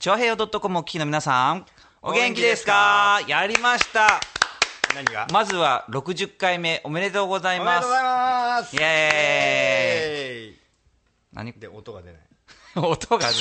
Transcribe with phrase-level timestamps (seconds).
[0.00, 1.66] チョアヘヨ .com お聞きの皆さん、
[2.02, 3.18] お元気ですか？
[3.26, 4.20] やりました。
[4.94, 5.26] 何が？
[5.32, 7.84] まずは60回目おめでとうございます。
[7.84, 8.76] おめでとうございます。
[8.76, 10.58] イエーイ。
[11.32, 11.52] 何？
[11.52, 12.20] で音が出ない。
[12.80, 13.34] 音がね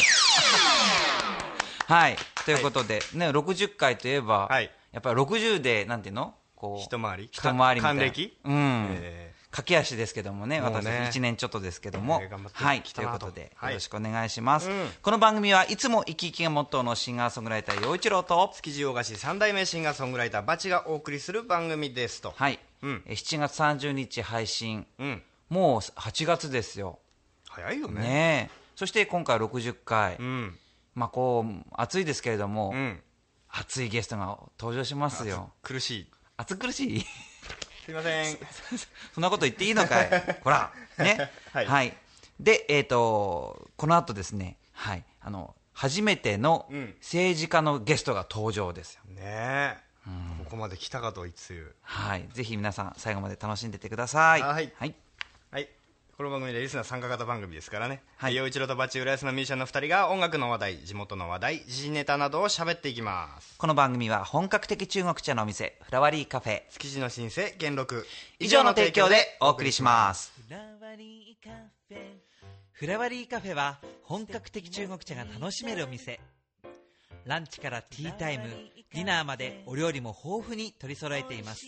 [1.85, 2.17] はい。
[2.43, 4.71] ということで、ね60回といえば、はい。
[4.91, 6.33] やっぱり60でなんていうの？
[6.55, 7.29] こう一回り。
[7.31, 8.01] 一回りみたいな。
[8.01, 8.37] 還暦？
[8.45, 11.09] うん、え駆け足ですけどもね、私もうね。
[11.11, 13.71] 1年ちょっとですけども、えー頑張ってはい、とということで、はい。
[13.71, 14.89] よろしくお願いします、うん。
[15.01, 22.33] この番組はいつも生き生きがモットーのシンガーソングライター、陽一郎と、築地洋菓子三代目シンガーソングライターバチがお送りする番組ですと。
[22.35, 23.03] はい、うん。
[23.05, 25.23] えー7月30日配信、うん。
[25.49, 26.99] もう8月ですよ。
[27.49, 28.51] 早いよね。
[28.75, 30.59] そして今回60回、うん。
[30.93, 33.01] まあこう、暑いですけれども、うん。
[33.49, 35.51] 熱いゲストが登場しますよ。
[35.63, 36.11] 苦しい。
[36.35, 37.05] 暑苦しい？
[37.87, 38.37] すいません。
[39.15, 40.09] そんなこと言っていいのかい。
[40.43, 41.31] ほら、ね。
[41.53, 41.97] はい。
[42.37, 46.95] で、えっ、と、この後ですね、はい、あの、初めてのうん。
[46.99, 49.01] 政治家のゲストが登場ですよ。
[49.05, 49.77] ねえ。
[50.43, 51.53] ここまで来たかといつ。
[51.53, 52.27] ゆはい。
[52.33, 54.41] ぜひ皆さん、最後まで楽しんでってください。
[54.41, 54.73] はい。
[54.75, 54.93] はい。
[56.19, 68.05] はいこの番組でリスナー参加型番組ですからねはい陽一郎とバチ浦安のミュージシャンの2人が音楽の話題地元の話題時事ネタなどを喋っていきますこの番組は本格的中国茶のお店、フラワリーカフェ、築地の新生元禄
[68.39, 70.33] 以上の提供でお送りします。
[70.47, 71.51] フラワリーカ
[71.87, 71.97] フェ。
[72.71, 76.19] フラワリーカフェは本格的中国茶が楽しめるお店。
[77.25, 78.45] ランチからティータイム、
[78.93, 81.65] ディナーまでお料理も豊富に取り揃えています。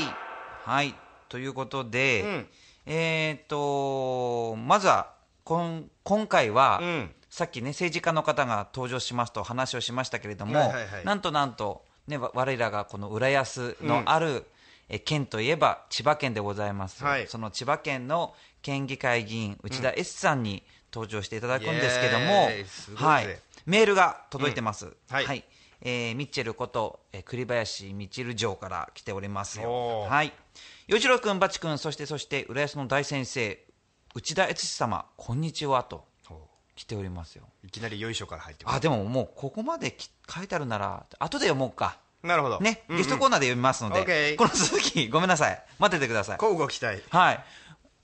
[0.66, 0.96] はい。
[1.30, 2.48] ということで、うん。
[2.88, 7.12] えっ、とまずはこん今回は、うん。
[7.30, 11.06] さっきね政治家の方が登場しますと話をしましたけれども、はいはいはい。
[11.06, 14.46] なんとなんと、ね、わ我らがこの浦安のある、
[14.90, 17.28] え県といえば千葉県でございます、はい。
[17.28, 25.44] その千葉県の県議会議員内田 S さんに登場していただくんですけども、イエーイすごいぜはい、メールが届いてます、はい。
[25.82, 30.02] えーミッチェルこと、えー栗林みちる城から来ておりますよ。
[30.02, 30.34] はい。
[30.88, 33.64] 与一郎君バチ君そしてそして浦安の大先生
[34.16, 36.10] 内田悦司様こんにちはと
[36.76, 37.44] 来ておりますよ。
[37.64, 42.60] いきなりよいしょから入ってますあでももうここまでき書いてあるなら後で読もうかなるほど。
[42.60, 43.02] ね、うんうん。
[43.02, 45.64] ゲストコーナーで読みますので、この続き ごめんなさい。
[45.80, 46.38] 待っててください。
[46.42, 47.02] 交互期待。
[47.10, 47.46] はい。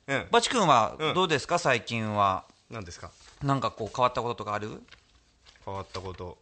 [0.07, 0.27] うん。
[0.31, 1.13] バチ君はうん。
[1.13, 2.45] どうですか、最近は。
[2.69, 3.11] 何ですか？
[3.43, 4.81] なんかこう変わったこととかある？
[5.65, 6.37] 変わったこと。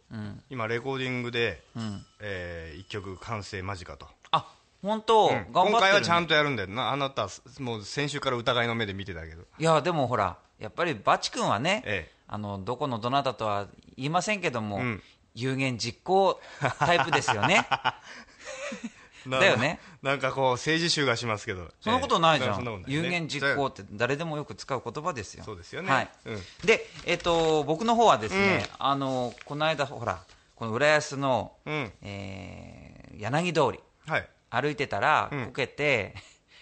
[0.50, 2.04] 今レコーディングでん。
[2.20, 4.06] えー一曲完成間近と。
[4.30, 4.46] あ
[4.82, 5.52] 本当、うん。
[5.52, 6.90] 頑張って今回はちゃんとやるんだよな。
[6.90, 9.42] あなたもう先週から疑いの目で見てたけど。
[9.58, 12.14] いやでもほらやっぱりバチ君はね、ええ。
[12.26, 15.02] あのどこのどなたとは言いませんけども、ん
[15.34, 16.40] 有言実行
[16.78, 17.66] タイプですよね。
[19.26, 19.80] なだよね。
[20.02, 21.70] なんかこう政治集がしますけど。
[21.80, 25.44] そんなことないじゃん、有言実行って誰でもよく使う言葉ですよ。
[25.44, 25.90] そうですよね。
[25.90, 26.10] はい。
[26.26, 26.42] うん。
[26.64, 30.22] で、えっと僕の方はですね、あのこの間ほら
[30.56, 31.92] この浦安の、うん。
[32.02, 33.80] えー柳通り。
[34.06, 34.28] はい。
[34.50, 35.46] 歩いてたらうん。
[35.46, 36.14] こけて、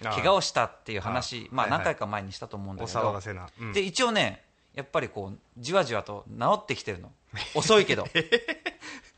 [0.03, 3.49] 怪我をしたっていう話まあ何回か前にしたと思うんだおけど、騒がせな。
[3.59, 3.73] うん。
[3.73, 4.45] で一応ね
[4.75, 7.11] やっぱりこうじわじわと治ってきてるの
[7.55, 8.07] 遅いけど。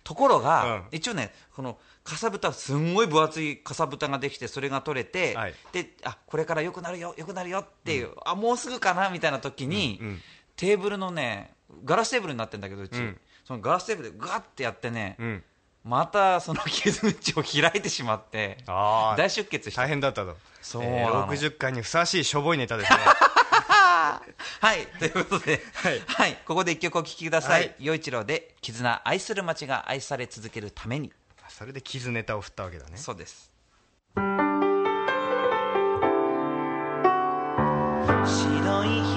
[0.05, 0.85] ところが、うん。
[0.93, 5.55] 一応ねこのかさぶたすんごい分厚いかさぶたができてそれが取れて、はい。
[5.73, 10.23] であこれから良くなるよ良くなるよっていう、あもうすぐかなみたいな時に、うんうん。
[10.57, 11.55] テーブルのね
[11.85, 13.21] ガラステーブルになってるんだけどうち、うん。
[13.45, 15.45] そのガラステーブルでガッてやってね、うん。
[15.85, 20.37] またその傷口を開いてしまって大出血して大変だったと。
[20.63, 22.99] そうえーなの60回にふさわしいしょぼいネタですね
[24.61, 27.61] はい、ということで、ははいい、ここで一曲お聴きください。
[27.61, 31.13] はい陽一郎で、絆、愛する街が愛され続けるために。
[31.49, 33.53] それで傷ネタを振ったわけだねそうです。
[38.27, 39.14] 白い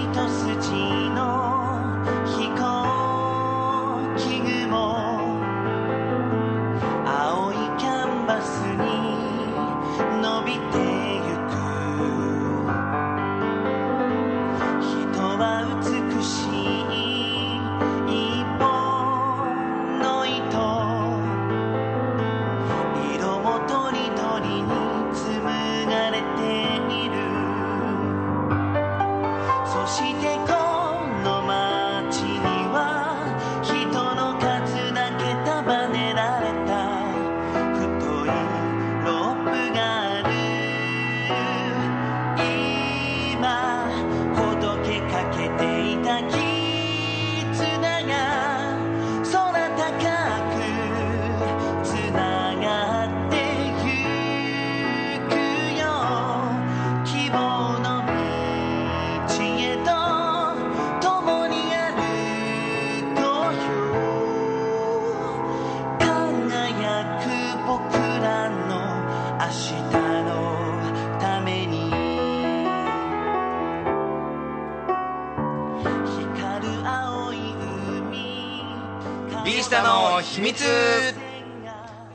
[79.67, 80.63] ビースタの秘密。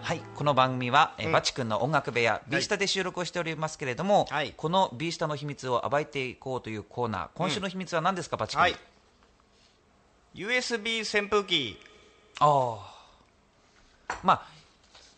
[0.01, 4.55] はい、この番組は、えーバチ君の音楽部屋、ビースタで収録をしておりますけれども、はい。
[4.57, 8.63] このビースタの秘密を暴いていこうというコーナー、今週の秘密は何ですか、バチ君？
[8.63, 8.77] はい。
[10.35, 11.79] USB 扇風機。
[12.41, 12.79] あ
[14.09, 14.21] あ。
[14.23, 14.47] まあ、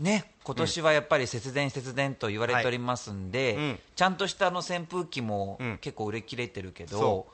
[0.00, 3.78] ね、今年はやっぱり節電、節電と言われておりますんで、うん。
[3.94, 5.78] ちゃんとしたあの扇風機もうん。
[5.78, 7.26] 結構売れ切れてるけど、そ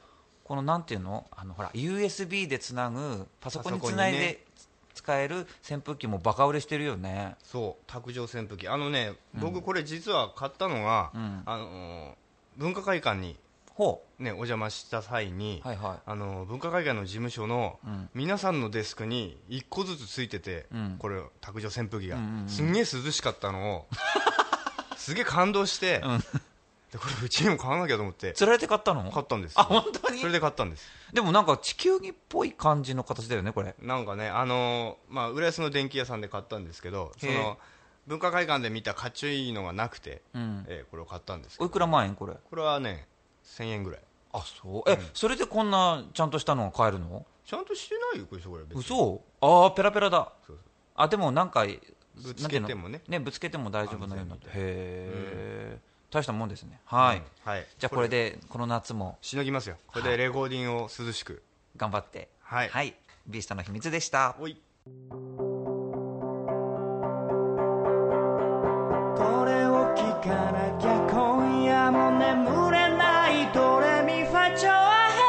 [0.44, 1.26] このなんていうの？
[1.35, 4.44] あのほら USB でつなぐパソコンにつないで
[5.00, 7.37] 使える扇風機もバカ売れしてるよね。
[7.43, 8.69] そう卓上扇風機。
[8.69, 11.43] あのね僕これ実は買ったのが、うん。
[11.47, 12.14] あのー
[12.56, 13.37] 文化会館に
[13.73, 15.69] ほねお邪魔した際に、う。
[15.69, 15.99] はいはい。
[16.05, 18.11] あの文化会館の事務所のうん。
[18.14, 20.97] 皆さんのデスクに1個ずつついてて、うん。
[20.99, 22.49] これ卓上扇風機が、うんうんうん。
[22.49, 23.87] すんげえ涼しかったのを
[24.99, 26.20] すげえ感動して、うん
[26.91, 28.33] でこれうちにも買わなきゃと思って。
[28.33, 29.11] 釣られて買ったの？
[29.13, 29.55] 買ったんです。
[29.57, 30.21] あ、本当に？
[30.21, 30.89] それで買ったんです。
[31.13, 33.75] でもなんか地球儀っぽい感じの形だよね、これ。
[33.81, 37.59] なんかねあのーまあ浦安の電気屋さんで買ったんですけどその
[38.07, 40.65] 文化会館で見たかっちょいいのがなくて、うん。
[40.69, 42.35] えーこれを買ったんですおいくら万円これ？
[42.35, 43.07] これはね
[43.45, 44.01] 1000円ぐらい。
[44.33, 44.91] あ、そう？
[44.91, 47.25] え、それでこんなちゃんとしたのが買えるの？
[47.45, 48.81] ちゃんとしてないよこれこれ別に。
[48.81, 49.21] 嘘？
[49.41, 50.33] ああ、ペラペラだ。
[50.95, 51.67] あ、でもなんか、
[52.15, 53.01] ぶつけてもね。
[53.09, 54.47] ね、ぶつけても大丈夫なようになって。
[54.49, 55.79] 安へえ、
[56.11, 56.81] 大したもんですね。
[56.85, 57.19] はい。
[57.19, 57.25] うん。
[57.45, 57.67] はい。
[57.79, 59.77] じゃあこれで、この夏もしのぎますよ。
[59.87, 61.43] これでレコーディングを涼しく。
[61.77, 62.29] 頑張って。
[62.43, 62.69] はい。
[62.69, 62.95] はい。
[63.29, 64.35] ビースタの秘密でした。
[64.41, 64.61] おい。
[64.85, 64.91] こ
[69.45, 75.21] れを聞かなきゃ今夜も眠れないドレミファチョアヘ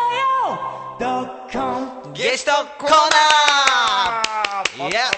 [0.49, 0.57] ヨ
[0.99, 2.13] ドッコン。
[2.13, 4.89] ゲストコーナー。
[4.89, 5.11] いや。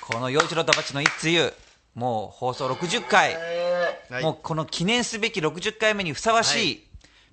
[0.00, 1.52] この洋一郎とバチの一通ゆ
[1.94, 3.36] もう放送60回、
[4.10, 4.22] はい。
[4.22, 6.86] もうこの記念すべき60回目にふさわしい、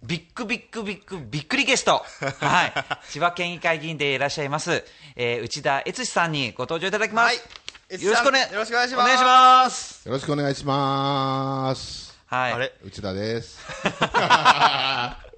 [0.03, 2.03] ビッグビッグビッグびっくりゲスト、
[2.39, 2.73] はい、
[3.09, 4.83] 千葉県議会議員でいらっしゃいます、
[5.15, 7.37] えー内田悦司さんにご登場いただきます。
[7.89, 8.03] はい。
[8.03, 9.03] よろしくお,、ね、よろしくお願いします。
[9.03, 10.07] お願いします。
[10.07, 12.17] よろしくお願いします。
[12.27, 12.53] はい。
[12.53, 12.73] あれ？
[12.83, 13.59] 内田です。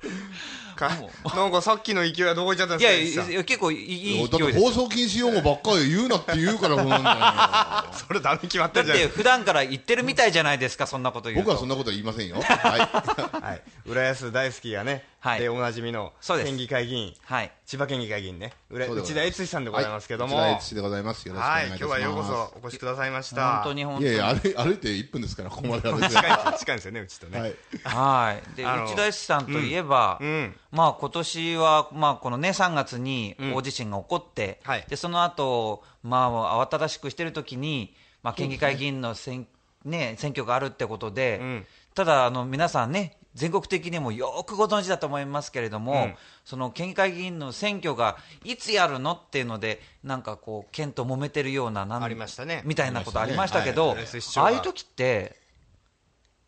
[0.81, 0.92] か。
[1.36, 4.66] なんかさっきの勢いはどこ行っちゃったんいやですかいや、結構いいいいだって勢いですよ。
[4.66, 7.94] 放送禁止用語ばっかり言うなって言うからそうなんだよ。
[8.07, 11.44] それダメ決まってだってるじゃないです普段から言ってるみたいじゃないですか、そんなこと言うと。
[11.44, 12.42] 僕はそんなことは言いませんよ。
[12.42, 15.39] はか はい浦安大好きがねはい。
[15.39, 16.48] でおなじみのそうです。
[16.48, 17.13] 県議会議員。
[17.25, 17.51] はい。
[17.68, 18.54] 千葉県議会議員ね。
[18.72, 19.13] 浦内ざいます。
[19.13, 20.36] 田悦司さんでございますけども。
[20.36, 20.51] はい。
[20.54, 21.28] はい内田悦司でございます。
[21.28, 21.83] よろしくお願いします。
[21.83, 23.54] 今日はようこそお越しくださいました。
[23.57, 24.06] 本当に本当に。
[24.07, 26.10] いやいや、歩い歩いて1分ですから、ここまで歩 いて。
[26.10, 27.39] 近い近いんですよねうちとね。
[27.39, 27.56] はい。
[27.83, 28.56] はい。
[28.56, 30.56] で、内田さんといえば、うん。
[30.72, 33.54] まあ今年は、まあこのね、3月にうん。
[33.54, 34.86] 大地震が起こって、はい。
[34.88, 39.48] で、その後、まあ慌ただしくしてる時に、まあ県議会議員の選,、
[39.86, 41.68] ね、選挙があるってことで、うん。
[41.94, 46.16] ただ、あの、皆さんね、全国的にもよくご存知だと思いますけれども、うん。
[46.44, 52.62] その県議会議員の選挙がいつやるのっていうので、なんかこう、県と揉めてるような、なんありましたね。
[52.65, 53.96] みたいなことありましたけど、
[54.38, 55.39] あああいう時って、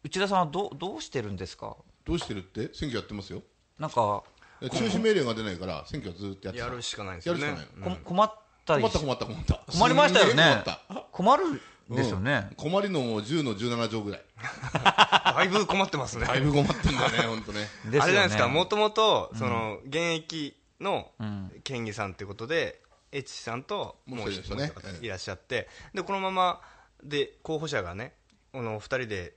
[0.03, 1.77] 内田さんはどうどうしてるんですか？
[2.05, 2.73] どうしてるって？
[2.73, 3.41] 選挙やってますよ。
[3.79, 4.23] なんか、
[4.61, 6.65] 中止命令が出ないから、選挙はずっとやってた。
[6.65, 7.55] やるしかないですよね。
[8.03, 8.33] 困っ
[8.65, 9.61] たり困った困った困った。
[9.71, 10.43] 困りましたよね。
[10.43, 11.07] 困った。
[11.11, 12.55] 困るですよね、うん。
[12.55, 14.21] 困りのも10の17乗ぐらい。
[15.35, 16.25] だいぶ困ってますね。
[16.25, 17.61] だいぶ困ってんだね、 本当ね。
[17.85, 17.99] ね。
[17.99, 18.47] あれじゃないですか。
[18.47, 21.51] もともとその現役のん。
[21.63, 22.81] 県議さんってことで
[23.13, 24.55] 越智さんともう一人
[25.01, 26.61] いらっしゃってでこのまま
[27.03, 28.13] で候補者がね
[28.51, 29.35] この二人で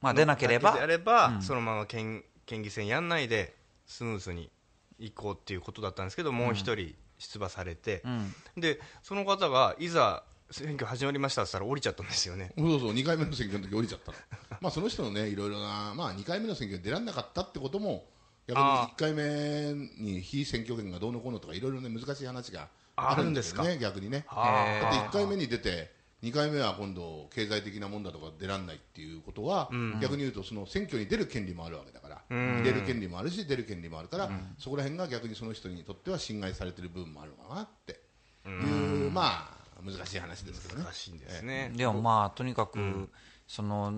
[0.00, 0.72] まあ出なければ。
[0.72, 3.54] であれば、そのまま県県議選やんないで
[3.86, 4.50] スムーズに
[4.98, 8.34] 行こうっていうことだったんですけどもう一人出馬されて、うん。
[8.56, 12.52] でその方がいざ選挙始まりましたって言ったら降りちゃったんですよね。
[12.56, 14.18] そうそう、2回目の選挙の時降りちゃったの。
[14.60, 18.04] まあその人のね、いろいろな、まあ2回目の選挙に出られなかったってことも、
[18.46, 24.26] 逆にあ1回目に非選挙権がどうのこうのとか、いろいろね、難しい話がああるんですよね、逆にね。
[24.28, 25.90] だって1回目に出て、
[26.22, 32.62] 2回目は今度、経済的なもんだとか出られないっていうことは、逆に言うと、その選挙に出る権利もあるわけだから、ん。
[32.62, 38.00] 出る権利もあるし、出る権利もあるから、そこら辺が逆にその人にとっては侵害されてる部分もあるのかなって。
[38.46, 40.84] いう、まあ、難しい話ですけどね。
[40.84, 43.08] 難しいんですね、でもまあとにかく、
[43.46, 43.92] その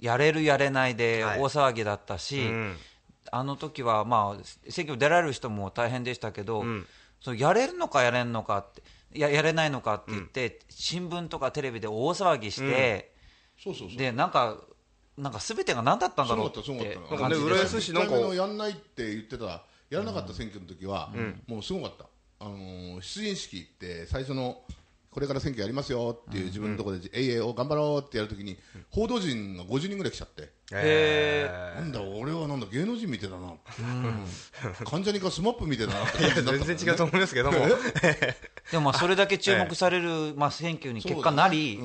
[0.00, 1.40] やれるやれないではい。
[1.40, 2.76] 大騒ぎだったし、うん。
[3.30, 6.86] あの時はまあ選挙出られる人も大変でしたけど、ん。
[7.20, 8.82] そのやれるのかやれんのかって
[9.18, 13.12] ややれないのかって言って、新聞とかテレビで大騒ぎして、
[13.62, 13.98] そうそうそう。
[13.98, 14.56] でなんか
[15.16, 16.62] なんか全てが何だったんだろうって
[17.16, 21.12] 感じで浦安市なんか一回目のやんないって言ってたやらなかった選挙の時は、
[21.46, 22.06] もうすごかった、
[22.40, 24.62] あのー出陣式って最初の
[25.14, 28.58] これから選挙やりますよっていう自分のところで、えいえいお頑張ろうってやるときに、
[28.90, 33.54] 報道陣が50人ぐらい来ちゃって、へなんだ、俺はなんだ、芸能人みてえだな、
[34.84, 37.58] 関ジャニかスマップみてえだなって感じにな全然違うと思いますけども。
[38.72, 41.78] でもまあそれだけ注目される、まあ、選挙に結果なり、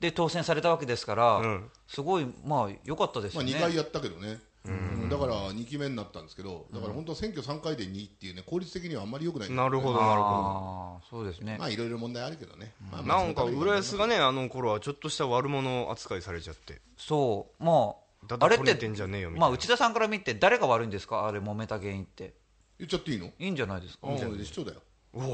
[0.00, 1.70] で当選されたわけですから、ん。
[1.86, 3.56] すごいまあ良かったですまあ、よね。
[3.56, 5.08] 2回やったけどね、うん。
[5.08, 9.70] だから2期目になったんですけど、だから本当は選挙3回で2っていうね、効率的にはあんまり良くないんだよ。
[9.70, 16.80] ねなるほどなるほああそうですね、まあいろいろ問題あるけどね、まあどまあなんか浦安がねあの頃はちょっとした悪者扱いされちゃって。
[16.96, 17.64] そう。
[17.64, 17.94] ま
[18.26, 19.46] だああれってんじゃねえよみたいな。
[19.46, 21.26] まあ内田さんから見て誰が悪いんですか？
[21.26, 22.34] あれ揉めた原因って。
[22.78, 23.26] 言っちゃっていいの？
[23.26, 24.80] いいんじゃないですか、ああ市長だよ。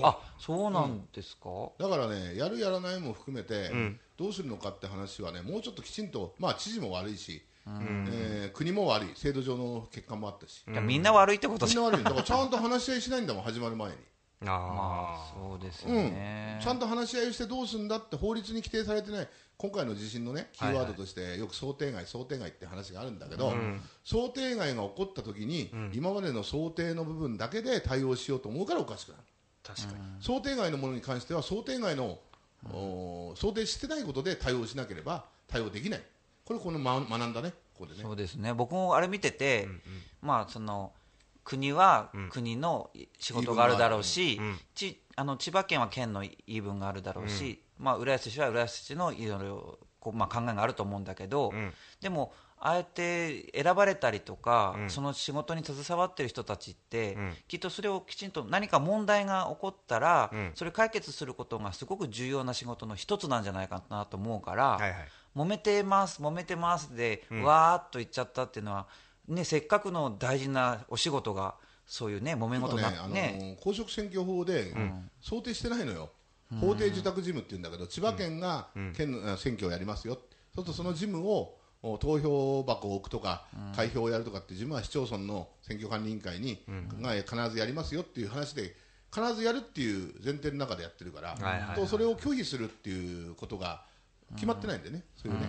[0.05, 3.73] あそうなんですか、だからね、やるやらないも含めて、
[4.17, 12.01] どうするのかって話はね、もうちょっときちんと、まあ知事も悪いし、えー国も悪い、制度上の欠陥もあったし、いやみんな悪いってことみんな悪い。
[12.01, 13.97] んだからちゃんと話し合いしないんだもん、始まる前に。
[14.43, 15.97] あまあそうですようん。
[16.13, 23.55] ね、ちゃんと話し合いをしてどうするんだって法律に規定されてない今回の地震のねキーワードとしてよく想定外、想定外って話があるんだけど、
[24.05, 29.23] 想定外が起こった時に、今までの想定の部分だけで対応しようと思うからおかしくなる。
[29.63, 29.99] 確かに。
[30.21, 32.19] 想定外のものに関しては想定外の、
[32.73, 36.03] お想定してないことで対応しなければ対応できない
[36.45, 38.03] これこの、ま、学んだねここでね。
[38.03, 38.53] そうですね。
[38.53, 39.69] 僕もあれ見てて、
[40.21, 40.93] まあその
[41.45, 44.41] 国は国の仕事があるだろうし、
[44.75, 51.53] ちあの千葉県は県の言い分があるだろうし、まあ、浦安市は浦安市のいろいろこう、まあ、考えがあると思うんだけど、
[52.01, 52.33] でも
[52.65, 57.17] あえて選ばれたりとか、その仕事に携わってる人たちって、
[57.49, 68.87] きっとそれをきちんと何か問題が起こったら、それ解決することがすごく重要な仕事の一つなんじゃないかなと思うから、はいはい揉めてます、揉めてますで、わーっと言っちゃったっていうのは、
[69.29, 71.55] ね、せっかくの大事なお仕事が、
[71.87, 73.59] そういうね、揉め事ねあのね。
[73.63, 74.75] 公職選挙法で
[75.21, 76.11] 想定してないのよ、
[76.61, 80.19] 法定受託事務っていうんだけど、千葉県が県のあ選挙をやりますよ、
[80.55, 86.63] そうするとその事務をお投票箱を置くとか、開票をやるとかっていう事務は市町村の選挙管理委員会に、
[87.01, 88.77] が必ずやりますよっていう話で、
[89.13, 93.85] 必ずやるっていう前提の中でやってるから、とそれを拒否するっていうことが
[94.35, 95.47] 決まってないんでね、そういうね。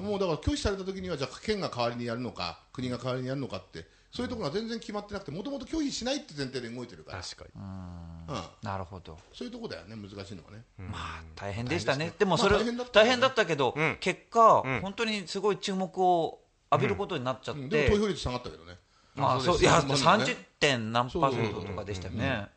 [0.00, 7.50] もうだから拒否された時にはじゃあ県が代わりにやるのか国が代わりにやるのかってそういうところが全然決まってなくてもともと拒否しないって前提で動いてるから、確かに。
[7.60, 13.96] うん、なるほど、そういうところだよね難しいのがね、まあ、大変でしたね、でもそれ、まあ大変だった大変だったけど、ん。
[14.00, 14.80] 結果、ん。
[14.80, 16.40] 本当にすごい注目を
[16.72, 17.68] 浴びることになっちゃって、うん。
[17.68, 18.78] でも投票率下がったけどね。
[19.16, 22.48] まあ、あそういやそうです30点何パーセントとかでしたよね、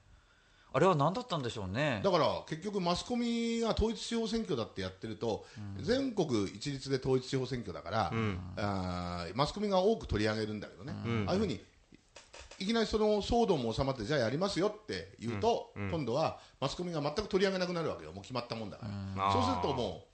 [0.71, 2.01] あれは何だったんでしょうね。
[2.03, 5.45] だから結局マスコミが統一地方選挙だってやってると、
[5.81, 8.11] 全国一律で統一地方選挙だから、
[8.57, 10.93] あーマスコミが多く取り上げるんだけどね、
[11.27, 11.59] ああいうふうに
[12.59, 18.11] いきなりその騒動も収まってじゃあやりますよって言うと、今度はマスコミが全く取り上げなくなるわけよ。
[18.11, 18.85] もう決まったもんだか
[19.17, 20.05] ら、そうするとも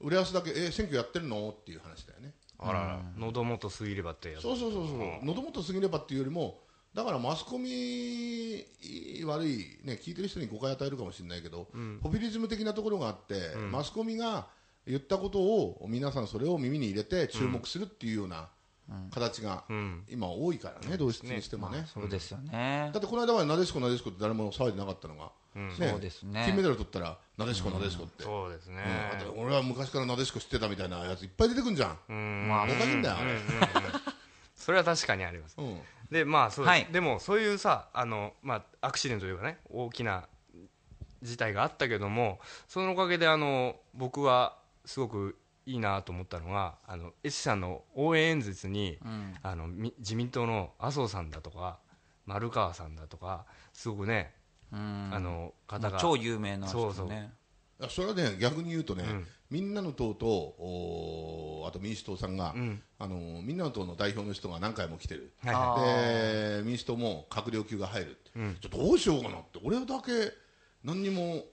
[0.00, 1.50] う浦安だけえ選挙やってるの？
[1.50, 2.32] っていう話だよね。
[2.58, 3.00] あらら。
[3.16, 4.42] 喉元過ぎればってやつ。
[4.42, 4.98] そうそうそうそう。
[5.24, 6.60] 喉元過ぎればっていうよりも
[6.94, 8.64] だからマスコミ
[9.24, 11.68] 悪い、ね、聞いてる人に誤解与えるかもしれないけど、
[12.02, 14.48] ポピュリズム的なところがあって、マスコミが
[14.86, 18.48] 言ったことを皆さんそれを耳に入れて注目するっていうような
[19.12, 19.64] 形が
[20.08, 21.86] 今多いからね、同質にしてもね。
[21.94, 22.90] そうですよね。
[22.92, 22.98] だ。
[22.98, 26.42] ってこの間はなでしこなでしこって誰も騒いでなかったのが、ねそうですね。
[26.44, 28.82] 金メダル取ったらなでしこなでしこって、そうですね。
[29.36, 32.48] 俺は昔からなでしこ知ってたみたいなやついっぱい出てくんじゃん、うん。
[32.48, 33.38] まあおかしいんだよあれ、
[34.56, 35.54] それは確かにあります。
[35.56, 36.86] うんでまあそう、はい。
[36.90, 40.28] でもそういうさあの、まあ、アクシデントというかね大きな
[41.22, 45.36] 事態があったけどもそのおかげであの僕はすごく
[45.66, 48.98] いいなと思ったのがあの S さんの応援演説に、
[49.42, 51.78] あのみ自民党の麻生さんだとか
[52.26, 54.32] 丸川さんだとかすごくね、
[54.72, 55.10] うん。
[55.12, 56.82] あの方が超有名な人ね。
[56.82, 57.08] そうそう
[57.88, 59.26] それはね逆に言うとね、ん。
[59.50, 62.82] みんなの党とおーあと民主党さんが、ん。
[62.98, 69.58] あのみんなの党の代表の人が何回も来てる、で民主党も閣僚級が入るって、ちょっとどうしようかなって。
[69.62, 70.32] 俺だけ
[70.84, 71.44] 何にも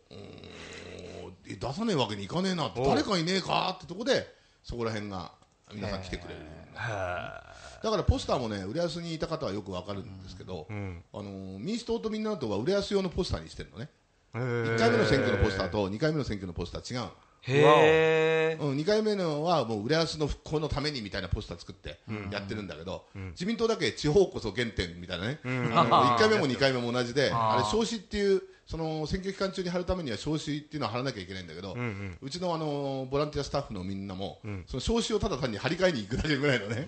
[1.45, 2.83] 出さねえわけにいかねえなって。
[2.83, 5.31] 誰かいねえかってとこでそこら辺が
[5.73, 6.41] 皆さん来てくれる、
[6.73, 7.43] は
[7.83, 11.03] だからポスターもね浦安にいた方はよくわかるんですけど、ん。
[11.13, 13.89] あの民主党とみんなの党は浦安用のポスターにしてるのね
[14.33, 17.11] 1回目の選挙のポスターと2回目の選挙のポスター違うの。
[17.49, 21.99] へえうん、2回目のはもう浦安の復興のためにみたいなポスター作って
[22.31, 31.77] やってるんだけど、自民党だけ地方こそ原点みたいなね、あの1回目も2回目も同じで、あれ、招致っていう、その選挙期間中に貼るためには招致っていうのは貼らなきゃいけないんだけど、
[32.21, 36.85] うちのあのボランティアスタッフのみんなも、その招致をただ単に張り替えに行くだけぐらいのね、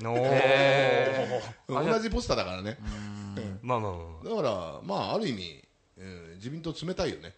[1.69, 2.77] 同じポスターだからね、
[3.61, 4.29] まあまあまあ。
[4.29, 5.68] だから、まあ、ある意味、
[5.99, 7.35] うん自民党冷たいよね、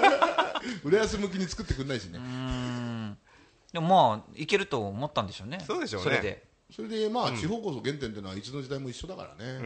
[0.84, 2.18] 浦安向きに作ってくんないしね。
[3.72, 5.62] でもまあいけると思ったんでしょうね。
[5.66, 6.04] そうでしょうね。
[6.04, 6.50] それで。
[6.70, 9.58] それでまあ、地方こそ原点というのはいつの時代も一緒だからね、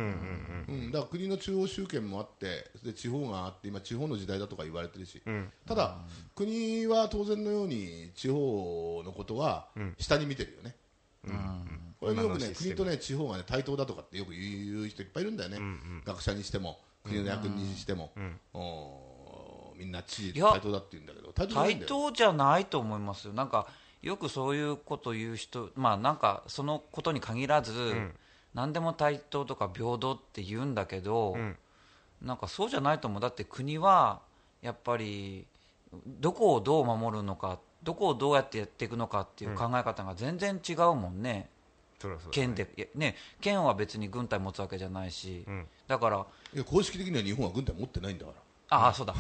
[0.69, 5.23] うんだから国の中央集権もあってで地方があって今、地方の時代だとか言われてるし、
[5.67, 5.99] ただ、
[6.35, 9.69] 国は当然のように地方のことは
[9.99, 10.77] 下に見てるよね、
[12.01, 15.59] これよくね国とね地方がね対等だとかってよく言う人いっぱいいるんだよね、
[16.07, 18.11] 学者にしても国の役人にしても、
[18.53, 21.33] おーみんな知事対等だって言うんだけど。
[21.33, 21.89] 対等じゃないんだよ。
[21.89, 23.35] 対等じゃないと思いますよ。
[23.35, 23.67] なんか
[24.03, 27.95] よくそういうこと言う人まあなんかそのことに限らず、
[28.55, 31.37] 何でも対等とか平等って言うんだけど、
[32.23, 33.21] なんかそうじゃないと思う。
[33.21, 34.21] だって国は
[34.63, 35.47] やっぱり
[36.07, 41.51] どこをどう守るのかどこをどうやってやっていくのかっていう考え方が全然違うもんね
[42.31, 45.67] 県でいやね県は別に軍隊持つわけじゃないし、ん。
[45.87, 48.39] だからいや公式的には日本は軍隊持ってないんだから。
[48.71, 49.15] あ あ、そうだ。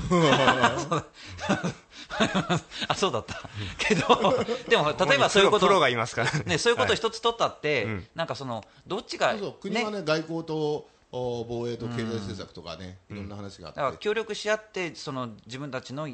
[2.88, 3.18] あ、そうだ。
[3.20, 3.48] った。
[3.78, 6.32] けど、でも、例えばそういうことプロがいますから。
[6.40, 8.06] ね、そういうこと一つ取ったって、ん。
[8.14, 16.08] なんかその、どっちが、そうそう国はね外交とお防衛と経済政策とかね、いろんな話があって、協力し合って、その自分たちの、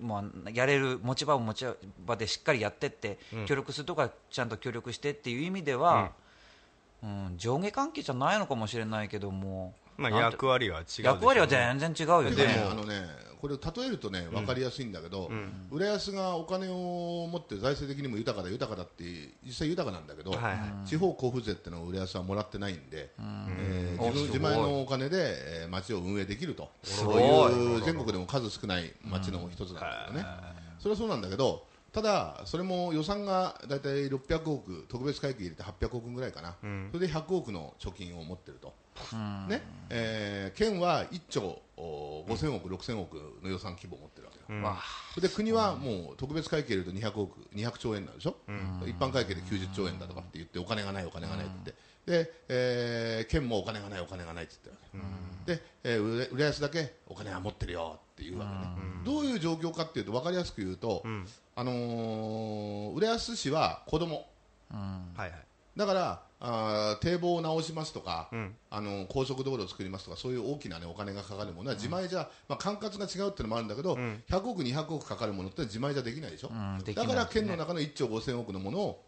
[0.00, 1.66] もうやれる持ち場を持ち
[2.06, 6.12] 場でしっかりやってって、協力するとこはちゃんと協力してっていう意味では、
[7.02, 7.34] うん。
[7.36, 11.04] 上下関係じゃないのかもしれないけども、まあ役割は違うね。
[11.04, 12.36] 役割は全然違うよね。
[12.36, 12.66] ね。
[12.70, 13.06] あのね
[13.46, 15.30] これを例えるとね分かりやすいんだけど、
[15.70, 19.04] 浦安がお金を持って財政的にも豊かだ豊かだって
[19.44, 20.32] 実際豊かなんだけど、
[20.84, 26.68] 地方交付税ってのを浦安はもらってないんで、えーお自分自前のお金で、えー町を運営できると。
[26.82, 30.26] すそういう全国でも数少ない町の一つなんだけどね、
[30.80, 36.56] それはそうなんだけどただ、それも予算が大体600億特別会計入れて800億ぐらいかな、
[36.92, 38.74] それで100億の貯金を持ってると。
[39.48, 39.62] ね。
[39.90, 44.82] えー県は1兆お5000億、6000億の予算規模を持ってるわけよ、わあ。
[45.14, 48.36] それで国はもう特別会計入れると200億200兆円なんでしょ、
[48.88, 51.74] 一般会計で90兆円だとかって言ってお金がない、お金がないって。
[52.06, 55.08] 言って、でえー県もお金がない、お金がないって言ってるわ
[55.46, 61.02] け、で、えー浦浦安だけお金は持ってるよっていうわけね、どういう状況かっていうと分かりやすく言うと、
[61.54, 64.26] あのー浦安市は子供。
[65.14, 65.46] はいはい。
[65.76, 68.54] だからあー堤防を直しますとか、ん。
[68.70, 77.06] あの高速道路を作りますとかそういう大きな、ね、お金がかかるものは自前じゃ、まあ、管轄が違うっていうのもあるんだけど、100億、200億かかるものって自前じゃできないでしょ、うんできない。
[77.06, 79.04] だから県の中の1兆5000億のものを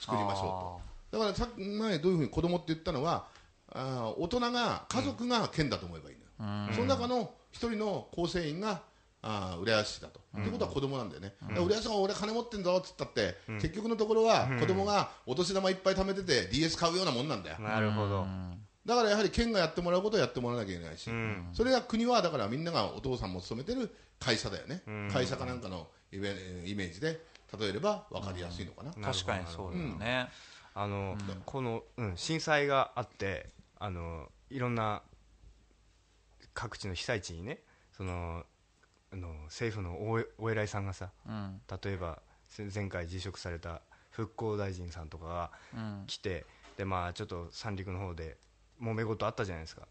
[0.00, 0.80] 作りましょ
[1.12, 1.18] うと。
[1.18, 3.26] だからさっき前どういうふうに子供って言ったのは
[3.72, 8.82] あー大人が家族が県だと思えばいいのよ、その中の一人の構成員が
[9.22, 18.26] あー浦安市だと、ってことは子供なんだよね、だから浦安が俺金持ってんぞっつったって、結局のところは子供がお年玉いっぱい貯めてて DS 買うようなもんなんだよ、なるほど。
[18.86, 21.48] だからやはり県がやってもらうことをやってもらわなきゃいけないし、ん。
[21.52, 26.30] それは国はだからみんながお父さんも勤めてる会社だよね、会社かなんかのイメ
[26.64, 27.20] イメージで
[27.58, 28.92] 例えれば分かりやすいのかな。
[28.92, 30.28] 確かにそうだよね。
[30.72, 35.02] あの、この、うん、震災があってあのいろんな
[36.54, 37.60] 各地の被災地にね
[37.92, 38.44] その
[39.12, 41.60] あの政府のお偉いさんがさうん。
[41.82, 46.04] 例えばせ前回辞職された復興大臣さんとかがうん。
[46.06, 46.44] 来て
[46.76, 48.36] でまあちょっと三陸の方で
[48.80, 49.82] 揉め事あったじゃないですか。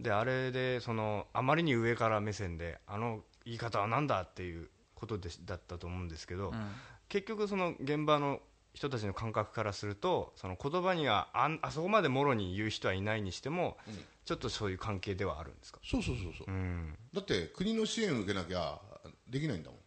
[0.00, 6.70] であれでそのあまりに上から目線であの言い方はなんだっていうことでしだったと思うんですけど、うん。
[7.08, 8.40] 結局その現場の
[8.74, 13.94] 人たちの感覚からするとその言葉にはあんあそこまでもろに言う人はいないにしても、うん
[14.28, 15.80] ちょっとそういう関係ではあるんですか？
[15.82, 16.94] そうそうそうそう、うん。
[17.14, 18.78] だって国の支援を受けなきゃ
[19.26, 19.80] できないんだもん、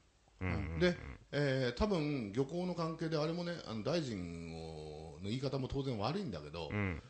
[0.74, 0.98] うんで、
[1.32, 7.04] えー多分漁港の関係であれもねあの大臣をの言い方も当然悪いんだけど、うん。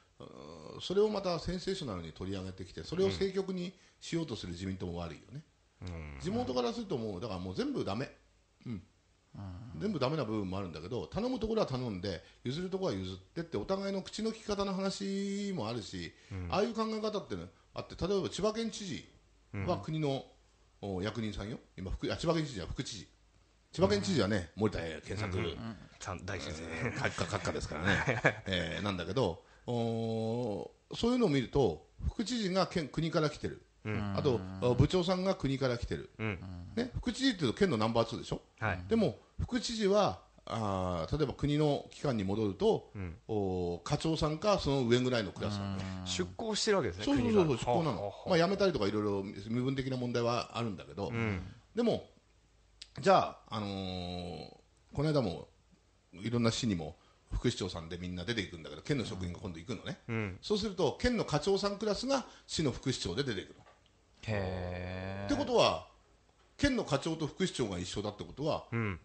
[0.82, 5.42] それをまたセンセーショナルに取り上げてきてそれを政局にしようとする自民党も悪いよね、
[5.84, 6.20] うん。
[6.22, 8.12] 地元からするともうだからもう全部ダメ、
[8.66, 8.84] うん
[9.80, 16.14] 全部ダメな部分もあるんだけど頼むところは頼んで譲るところは譲ってってお互いの口の利き方の話もあるし、
[16.50, 19.10] ああいう考え方ってのあって例えば千葉県知事
[19.66, 20.26] は国の、
[20.82, 21.58] お役人さんよ。
[21.78, 23.08] 今副あ千葉県知事は副知事。
[23.72, 25.38] 千葉県知事はね、森田健作、
[26.00, 26.64] さん大先生、
[27.00, 33.64] 閣下ですからね、えーなんだけどおーそういうのを見ると副知事が県国から来てる
[34.16, 36.40] あとあ部長さんが国から来てる、うん。
[36.76, 38.84] ね、副知事っていうと県のナンバー2でしょ、はい。
[38.88, 42.92] でも副知事はあー例えば国の機関に戻ると、
[43.28, 48.12] お課長さんかその上ぐらいのクラスな出向してるわけですねそうそうそう出向なの。
[48.28, 51.42] まあ、辞めたりとかいろいろ身分的な問題はあるんだけど、うん。
[51.76, 52.06] でも
[53.00, 54.50] じゃあ、あのー
[54.94, 55.48] この間も
[56.12, 56.98] いろんな市にも
[57.32, 60.38] 副市長さんでみんな出ていくんだけど県の職員が今度行くのね、うん。
[60.42, 63.61] そうすると県の課長さんクラスが市の副市長で出ていくの。
[64.28, 65.88] へってことは
[66.58, 69.00] 県の課長と副市長が一緒だってことはうん。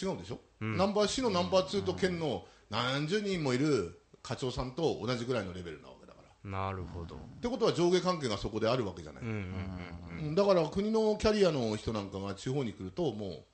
[0.00, 6.50] 違うでしょ、ナンバー市のナンバー2と県の何十人もいる課長さんと同じぐらいのレベルなわけだから。
[6.50, 7.14] なるほど。
[7.14, 13.44] ってことは上下関係がそこであるわけじゃない、うんうんうんだから国のキャリアの人なんかが地方に来るともう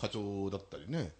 [0.00, 1.12] 課長だったりね、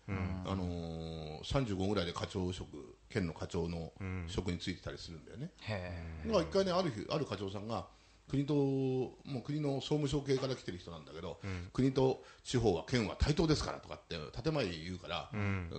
[0.47, 2.69] あのー、35ぐらいで課長職
[3.09, 3.93] 県の課長の
[4.27, 7.87] 職についてたりするんだよね、えだから一回ねある日ある課長さんが
[8.31, 11.41] 国ともう国の総務省系から来てる人なんだけど、
[11.73, 15.31] 国と地方は県は対等ですからとかって建前言うから、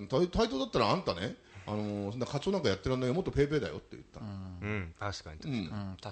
[0.10, 1.36] 対対等だったらあんたね、
[1.66, 4.94] あのーそんな課長なんかやってらんないよもっとペーペーだよって言ったの、うん。
[5.00, 5.40] 確かに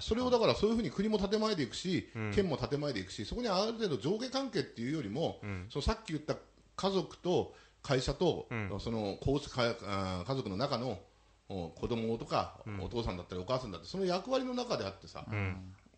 [0.00, 6.36] それをだからそういうふうに国も建前でいくし、県も建前でいくしそこにある程度上下関係っていうよりも、そのさっき言った
[6.76, 8.48] 家族と会社と、
[8.78, 10.98] その家族の中の
[11.48, 15.24] お子供とか、お父さんだったりお母さんだったりその役割の中であってさ、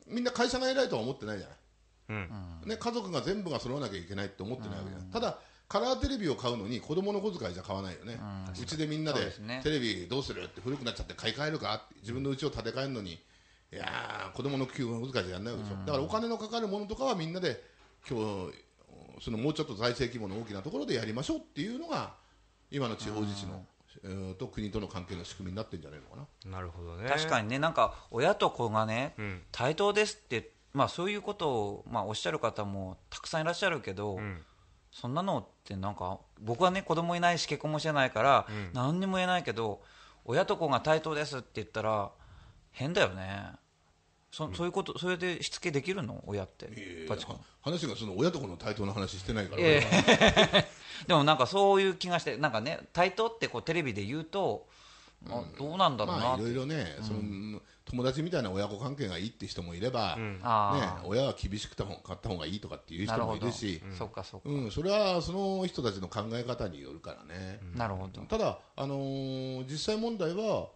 [0.06, 5.38] みんな会社が偉いとは思ってないじゃない、ね、家族が全部が揃わなきゃいけないって思ってないわけじゃない、ただ
[5.68, 8.18] カラーテレビを買うのに子供の小遣いじゃ買わないよね、
[8.60, 9.20] うちでみんなで
[9.62, 17.62] テレビどうするって古くなっちゃって買い替えるかって自分の家を建て替えるのにいやー子供の給小遣いじゃやんないわけでしょ、だからお金のかかるものとかはみんなで
[18.08, 18.52] 今日
[19.20, 22.14] そのもうちょっと財政規模の大きなところでやりましょうっていうのが
[22.70, 23.64] 今の地方自治の、
[24.04, 26.50] えーと国との関係の仕組みになってるんじゃないのかな。
[26.50, 27.08] なるほどね。
[27.08, 27.58] 確かにね。
[27.58, 29.42] なんか親と子がね、ん。
[29.52, 34.42] 対等ですってまあそういうことをまあおっしゃる方もたくさんいらっしゃるけど、ん。
[34.90, 39.82] そんなのってなんか僕はね子供いないし結婚もしてないから、何にも言えないけど
[40.24, 42.10] 親と子が対等ですって言ったら
[42.72, 43.52] 変だよね
[44.32, 46.24] そ,、そういうことそれでしつけできるの？
[46.26, 46.66] 親って。
[46.66, 47.34] いやバチコ。
[47.34, 49.82] ン話がその親と子の対等の話してないから、え
[50.52, 50.66] え
[51.06, 54.66] でもなんかそういう気がしてなんかね対等ってこうテレビで言うと、
[55.28, 67.60] あどうなんだろうなまあいろいろね、その友達みたいな親子関係がいいって人もいれば、ねあ、ー親は厳しくた方買った方がいいとかっていう人もいるし、そっかそっか、うん、それはその人たちの考え方によるからね。
[67.74, 68.22] なるほど。
[68.22, 70.70] ただ、あのー実際問題は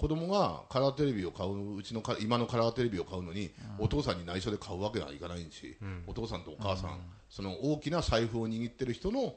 [0.00, 5.40] 子供がカラーテレビを買ううちのか今のカラーテレビを買うのに、お父さんに内緒で買うわけにはいかない。
[5.50, 9.34] し、お父さんとお母さん、その大きな財布を握ってる人の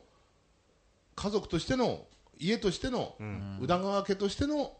[1.15, 2.05] 家族としての
[2.39, 3.15] 家としての、
[3.59, 4.71] 宇田川家としての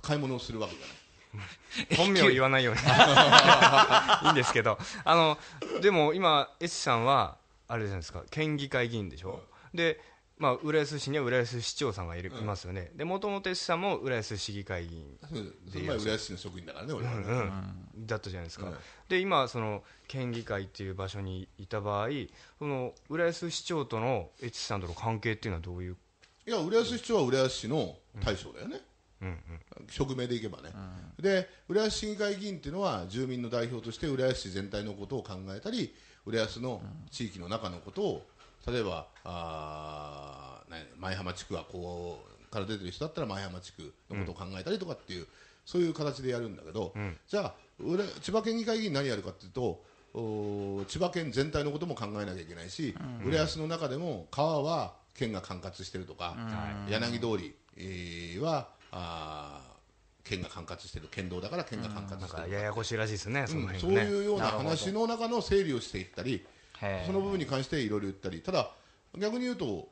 [0.00, 1.96] 買い物をするわけじゃない。
[1.98, 2.80] 本名を言わないように。
[4.26, 4.78] いいんですけど。
[5.04, 5.36] あの
[5.80, 8.22] でも今 S さんはあれじゃないですか。
[8.30, 9.42] 県議会議員でしょ、
[9.74, 10.00] で、
[10.38, 12.92] まあ、浦安市には浦安市長さんがいる、いますよね。
[12.94, 17.24] でもともと S さんも浦安市議会議員その前浦安市の職員だからね、俺はね。
[17.96, 18.76] だったじゃないですか、うん。
[19.08, 22.08] で今その県議会っていう場所にいた場合
[22.58, 25.96] その浦安市長との H さんとの関係っていうのはどういう？
[26.46, 28.80] いや、浦安市長は浦安市の大将だよね。
[29.90, 30.70] 職名でいけばね、
[31.18, 35.92] で浦安市議会議員っていうのは住民の代表として浦安市全体のことを考えたり
[36.24, 38.26] 浦安の地域の中のことを
[38.70, 45.26] 例えばあー、ね、舞浜地区はこうから出てる人だったら舞浜地区のことを考えたりとかっていう、
[45.64, 46.94] そういう形でやるんだけど、
[47.28, 49.82] じゃあ浦千葉県議会議員何やるかっていうと
[50.14, 56.34] お千葉県全体のことも考えなきゃいけないし、浦安の中でも川は県が管轄してるとか、
[56.88, 59.78] 柳通り、えーはあー
[60.28, 61.08] 県が管轄してる。
[61.10, 62.48] 県道だから県が管轄してるか。
[62.48, 63.78] ややこしいらしいですね、そのうん。
[63.78, 66.44] そういうような話の中の整理をしていったり
[67.06, 68.70] その部分に関していろいろ言ったりただ
[69.16, 69.88] 逆に言うと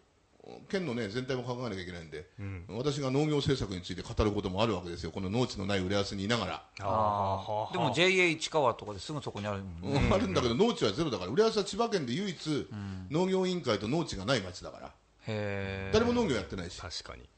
[0.68, 2.26] 県の、ね、全体も考えなきゃいけないんで、
[2.68, 5.10] 私が農業政策について語ることもあるわけですよ。
[5.10, 7.72] この農地のない浦安にいながら、あー。
[7.72, 9.62] でも JA 市川とかですぐそこにある。
[9.62, 10.14] もんねうん。
[10.14, 11.30] あるんだけど農地はゼロだから。
[11.32, 12.68] 浦安は千葉県で唯一、
[13.10, 14.92] 農業委員会と農地がない町だから。
[15.26, 16.80] 誰も農業やってないし。
[16.80, 17.28] 確かに。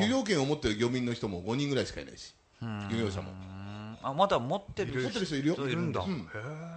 [0.00, 2.34] 漁業権を持ってる漁民の人も5人ぐらいしかいないし。
[2.90, 3.30] 漁業者も。
[4.02, 5.54] あまだ持ってる持ってる人いるよ。
[5.68, 6.02] いるんだ。
[6.02, 6.28] うん。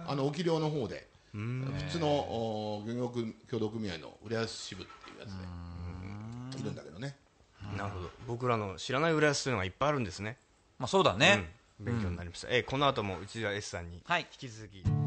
[0.06, 3.12] あの沖漁の方で普通のお漁業
[3.50, 5.62] 協同組合の浦安支部っていうやつで。
[6.60, 7.16] いるんだけどね。
[7.76, 8.10] なるほど。
[8.26, 10.36] 僕らの知らない浦安というのがいっぱいあるんですね。
[10.78, 11.48] まあそうだね、
[11.80, 11.86] うん。
[11.86, 14.22] 勉強になりました、えーこの後も内田 S さんにはい。
[14.22, 15.01] 引き続き、はい、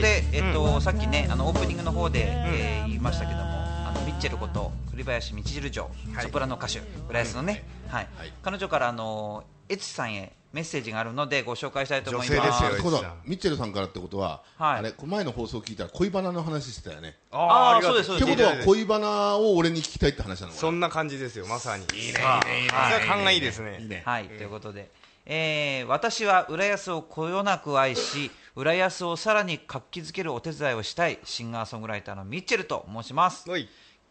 [0.00, 5.90] ここで、はいえっと、さっきね、あのオープニングの方で、えー言いましたけども、あのミッチェルこと栗林道汁城、は
[6.22, 6.24] い。
[6.24, 8.32] ソプラノ歌手、浦安のね、はい、はい。
[8.42, 12.34] 彼女からあのエツさんへメッセージがあるのでご紹介したいと思います。
[12.34, 14.78] 女性ですよミッチェルさんからってことは、はい。
[14.80, 17.16] あれこの前の放送聞いたら恋バナの話してたよね。
[17.30, 18.32] あーりがとそうですそうです。
[18.32, 20.60] ってことは恋バナを俺に聞きたいって話なのかな？
[20.60, 21.84] そんな感じですよまさに。
[21.84, 22.14] いいねいいね。
[22.14, 23.78] それは勘がいいですね。
[23.80, 24.02] いいね。
[24.04, 24.90] はい、ということで、
[25.26, 33.44] えー私は浦安をこよなく愛し、浦安をさらに活気づけるお手伝いをしたいシンガーソングライターのミッチェルと申します。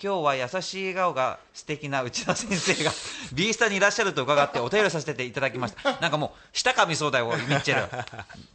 [0.01, 2.91] 今日は優しい笑顔が素敵な内田先生が
[3.35, 5.99] B スタにいらっしゃると伺ってお便りさせていただきました。
[5.99, 8.05] なんかもう舌噛みそうだよ、ミッチェ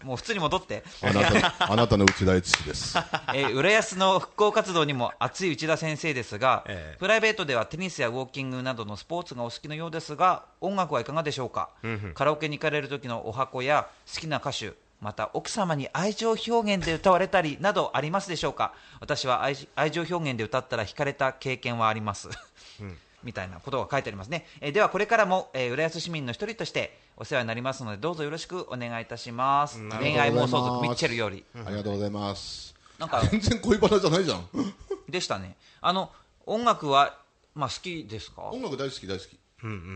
[0.01, 0.07] ル。
[0.07, 0.83] もう普通に戻って。
[1.03, 2.97] あなたあなたの内田悦司です
[3.35, 11.68] えー浦安の復興活動にも熱い内田先生ですが、ええプライベートではテニスやウォーキングなどのスポーツがお好きのようですが音楽はいかがでしょうか、
[12.14, 14.73] カラオケに行かれる時のお箱や好きな歌手
[15.05, 18.73] また奥様に愛情表現で歌われたりなどありますでしょうか？
[19.01, 22.31] 私は愛愛情表現で歌ったら惹かれた経験はあります、
[23.23, 29.79] みたいなことが書いてありますね、えーではこれからも、えー浦安市民の一人としてお世話になりますのでどうぞよろしくお願いいたします。
[29.99, 31.45] 恋愛妄想族ミッチェルより。
[31.55, 32.75] ありがとうございます。
[32.99, 34.49] なんか全然恋バナじゃないじゃん。
[35.09, 35.57] でしたね。
[35.83, 36.11] あの
[36.47, 37.19] 音楽は
[37.55, 38.43] まあ好きですか？
[38.45, 39.38] 音楽大好き大好き。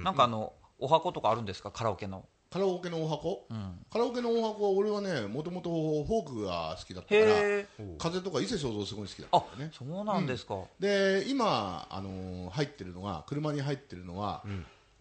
[0.04, 1.70] なんかあのお箱とかあるんですか？
[1.70, 2.26] カラオケの。
[2.50, 3.46] カラオケのお箱、
[3.92, 7.66] カラオケのお箱は俺はねもともとフォークが好きだったからへ
[7.98, 10.54] 風とか伊勢正蔵すごい好きだっあたね、そうなんですか。
[10.80, 14.42] で今、あのー入ってるのが車に入ってるのは、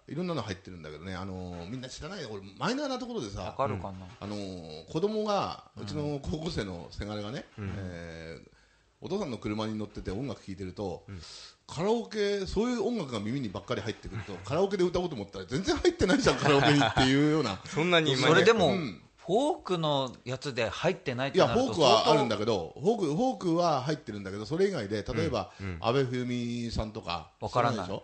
[0.09, 3.97] いろんなの入ってるんだけどね、あのーみんな知らない俺マイナーなところでわさかるかな。
[4.19, 8.49] あのー子供がうちの高校生のせがれがね、えー
[8.99, 11.03] お父さんの車に乗ってて音楽聴いてると、
[11.67, 17.59] カラオケそういう音楽が耳にばっかり入ってくるとカラオケで歌おうと思ったら全然入ってないじゃんカラオケにっていうような。
[17.67, 22.37] そんなにそれでも、うんフォークのやつで入ってないっいやてなるとフォークはあるんだ。
[22.37, 27.85] だけどフォークフォークは入ってるんだけどそれ以外で例えば、阿部冬美さんとかわからない。
[27.85, 28.03] 知でしょ、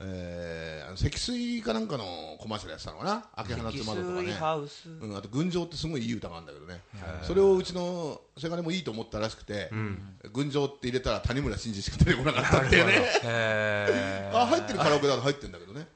[0.00, 2.04] えーあの積水かなんかの
[2.38, 3.24] コマーシャルやってたのかな？
[3.34, 4.88] 秋花翡つ窓とか翠ねハウス。
[4.88, 6.80] うん、あと「群青」ってすごいいい歌があるんだけどね。
[7.24, 9.68] それをうちのせがれもいいと思ったらしくて
[10.32, 12.94] 「群青」って入れたら谷村新司しか出てこなかったっていうね。
[13.24, 15.86] へ あ入ってるカラオケだと入ってるんだけどね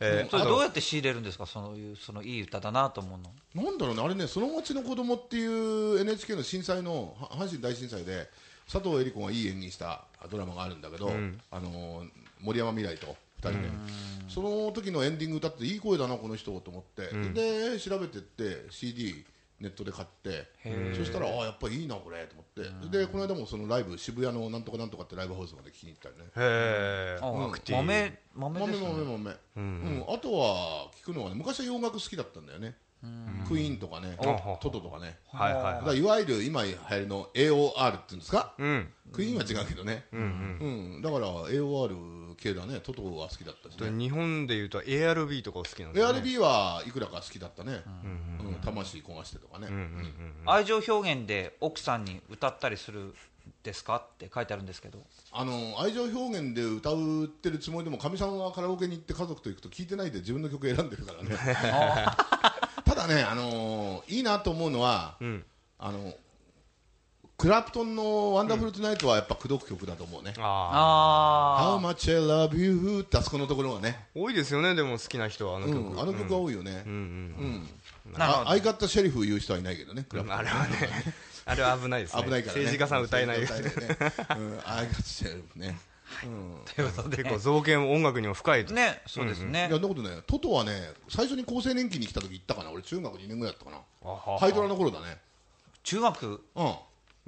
[0.00, 1.46] えーそれどうやって仕入れるんですか？
[1.46, 3.64] そういうそのいい歌だなと思うの。
[3.64, 8.28] なんだろうね、あれね、その町の子供っていう NHK の震災の、は阪神大震災で、
[8.70, 11.10] 佐藤恵理子がいい演技したドラマがあるんだけど、
[11.50, 12.08] あのー
[12.40, 13.68] 森山未来と2人で、
[14.28, 19.24] その時のエンディング歌って、いい声だな、この人と思って、で、調べてって、CD、
[19.60, 20.48] ネットで買って、
[20.96, 26.24] そしたら、ああ、やっぱりいいな、これと思って、で、この間もそのライブ、渋谷のなんとかなんとかってライブハウスまで聞きに行ったりね。
[26.36, 27.82] へえあアクティブ。
[27.82, 28.88] 豆豆豆ですね。
[28.88, 30.04] 豆豆、うん。
[30.08, 32.76] あとは聞くのはね昔は洋楽好きだったんだよね、
[33.48, 34.16] クイーンとかね、
[34.60, 38.88] トトとかね、はいはいだからいわゆる今流行りの AOR っていうんですか、うん。
[39.12, 46.20] クイーンは違うけどね、うんだから AOR 系だね、トトは好きだったしね、日本でいうと ARB とかお好きなんですよね。
[46.20, 47.88] ARB はいくらか好きだったね、う
[48.44, 49.68] ん魂焦がしてとかね、
[50.46, 53.14] 愛情表現で奥さんに歌ったりする
[53.62, 54.98] ですかって書いてあるんですけど。
[55.32, 61.36] あの愛情表現で歌ってるつもりでも、かみさんはカラオケに行って家族と行くと聞いてないで自分の曲選んでるからね。
[62.84, 65.44] ただね、あのーいいなと思うのは、ん。
[65.78, 66.14] あの
[67.38, 70.34] クラプトンの「ワンダフル・トゥナイト」はやっぱ口説く曲だと思うね。
[70.38, 76.82] あ How あ much I love you ってあそこのところがね、ー多いですよねでも好きな人はあのう曲ん、あの曲が多いよね。
[76.84, 77.64] うん。
[78.10, 80.38] う相方シェリフ言う人はいないけどね、クラプトン。
[80.38, 81.14] あれはね
[81.46, 82.24] あれは危ないですね。
[82.24, 82.64] 危ないからね。
[82.64, 83.40] 政治家さん歌えない。
[83.42, 84.54] 政治家歌えないね。
[84.54, 85.78] うん、 相方シェリフね。
[86.74, 87.16] ということで。
[87.18, 88.74] 結構造形も音楽にも深いと。
[88.74, 89.68] ね、そうですね。
[89.70, 95.18] いや、なことね、トトはね、最初に厚生年金に来た時行ったかな、俺、中学2年ぐらいだったかな、ハイドラの頃だね、
[95.84, 96.44] 中学？
[96.56, 96.74] うん、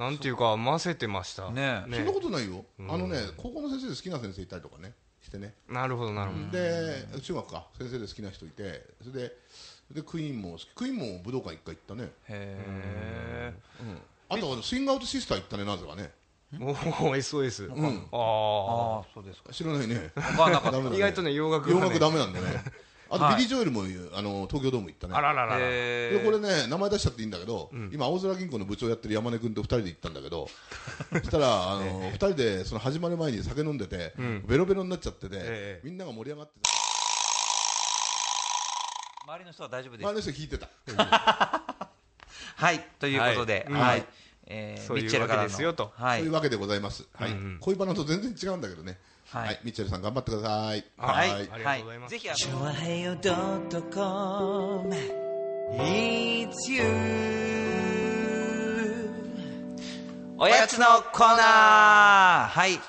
[0.00, 1.50] なんていうか混ぜてました。
[1.50, 6.50] ねそんなことないよ、あのね、高校の先生で好きな先生いたりとかね、してね、なるほどなるほど。
[6.50, 9.36] で、中学か、先生で好きな人いて、それで、
[9.92, 13.52] でクイーンも好き、クイーンも武道館一回行ったね、へ
[14.30, 16.12] あと、スイングアウトシスター行ったね、なぜかね、
[16.58, 19.52] おお SOS うん、あああそうですか。
[19.52, 20.12] 知らないね、
[20.96, 22.46] 意外とね洋楽洋楽ダメなんでね、
[23.10, 23.34] あと、はい。
[23.36, 23.82] ビリー・ジョエルも
[24.14, 25.14] あの東京ドーム行ったね。
[25.14, 30.48] あらららでこれね名前出しちゃっていいんだけど、今、青空銀行の部長やってる山根君と2人で行ったんだけど、
[31.12, 34.14] そしたら、あの2人でその始まる前に酒飲んでて、
[34.46, 35.86] ベロベロになっちゃってて、ええ。
[35.86, 36.70] みんなが盛り上がってた、
[39.24, 40.06] 周りの人は大丈夫です。
[40.06, 40.68] 周りの人聞いてた、
[42.56, 42.86] はい。
[43.00, 43.80] ということではい。
[43.80, 44.06] はい
[44.52, 45.42] えーそういうミッチェルからの。
[45.44, 45.92] わけですよと。
[45.94, 46.18] はい。
[46.18, 47.30] そういうわけでございます、はい。
[47.30, 47.58] うんうん。
[47.60, 48.98] 恋バナと全然違うんだけどね、
[49.30, 49.46] はい。
[49.46, 49.60] はい。
[49.62, 50.84] ミッチェルさん、頑張ってください。
[50.98, 51.30] はい。
[51.30, 52.10] ありがとうございます。
[52.10, 54.94] ぜひあのチョアヘヨドットコム
[55.72, 56.82] It's you
[60.36, 62.48] おやつのコーナー。
[62.48, 62.80] はい。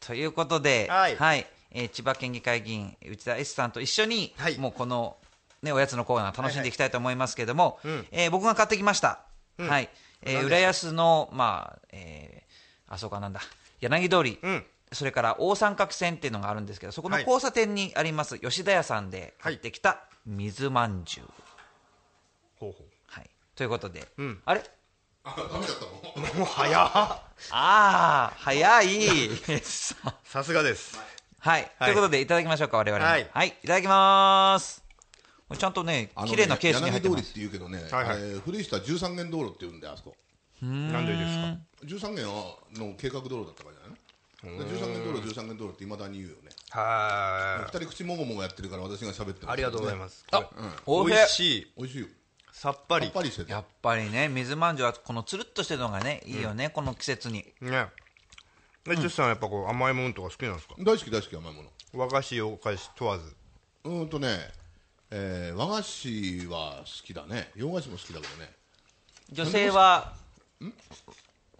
[0.00, 1.46] ということで、はい。
[1.70, 4.56] えー千葉県議会議員内田 S さんと一緒に、はい。
[4.58, 5.16] もうこの、
[5.62, 8.06] ね、おやつのコーナー楽しんでいきたいと思いますけれども、うん。
[8.12, 9.20] えー僕が買ってきました、
[9.58, 9.88] はい
[10.22, 13.40] えー浦安の、まあえーあそうかなんだ。
[13.80, 14.64] 柳通り、うん。
[14.90, 17.24] それから大三角線っていうのがあるんですけどそこのはい。
[17.24, 21.26] 交差点にあります吉田屋さんで買ってきた水まんじゅう、
[22.58, 24.40] ほうほはい、ということで、うん。
[24.46, 24.62] あれ？
[25.24, 26.32] あダメだったの？
[26.34, 26.82] うもう早っ。
[26.90, 29.30] ああ早い。
[30.24, 30.98] さすがです。
[31.38, 31.90] はい、はい。
[31.90, 33.10] ということでいただきましょうか我々も。
[33.10, 33.28] はい。
[33.30, 34.87] はい、いただきます
[35.56, 37.22] ちゃんとねあのね綺麗なケースに入ってます。
[37.22, 38.16] 柳通りって言うけどね、はいはい。
[38.16, 40.16] あれ古い人は13元道路って言うんであそこ。
[40.60, 41.18] なんでで
[41.88, 44.64] すか？13元の計画道路だったからじゃないの？
[44.64, 46.50] で13元道路13元道路っていまだに言うよね。
[46.70, 49.46] は二人口もごもごやってるから私が喋ってる。
[49.46, 50.26] いありがとうございすます。
[50.32, 50.50] あ
[50.86, 51.12] 美おい。
[51.12, 51.72] しい味しい。
[51.76, 52.06] 美味しいよ。
[52.52, 53.12] さっぱり。
[53.46, 57.44] やっぱりね水まんじゅうはこのつるっとしてるのがねいいよね、この季節に。
[57.60, 57.86] ね。
[58.88, 60.74] えジュスさんやっぱこう甘いものとか好きなんですか？
[60.78, 61.68] 大好き大好き甘いもの。
[61.94, 63.36] 和菓子お菓子問わず。
[63.84, 64.50] うーんとね、
[65.10, 67.50] えー和菓子は好きだね。
[67.56, 68.50] 洋菓子も好きだけどね。
[69.32, 70.12] 女性は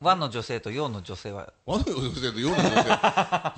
[0.01, 1.53] 和の女性と洋の女性は。
[1.67, 2.89] 和の女性と洋の女性。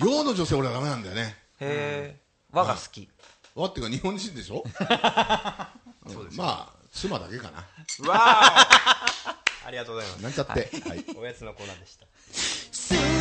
[0.05, 1.37] 洋の女性俺はダメなんだよね。
[1.61, 2.21] へえ
[2.53, 3.09] 和が好き。
[3.55, 4.63] 和っていうか日本人でしょ？
[6.09, 7.59] そうですまあ妻だけかな。
[8.09, 8.69] わあ
[9.67, 10.23] ありがとうございます。
[10.23, 11.05] なんちゃって、はい。
[11.17, 13.20] おやつのコーナーでした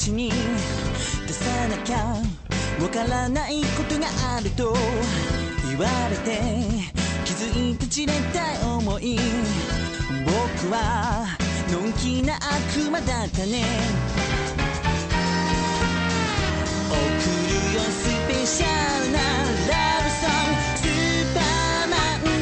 [0.00, 0.32] ても口に
[1.26, 1.98] 出さなきゃ
[2.80, 4.74] わからないことがあると
[5.68, 6.40] 言われて
[7.24, 9.18] 気づいて散れた思い。
[10.24, 11.26] 僕は
[11.70, 13.62] のんきな悪魔だったね。
[16.88, 18.66] 送るよスペシャ
[19.04, 20.60] ルなラブソング。
[20.76, 21.94] スーパーマ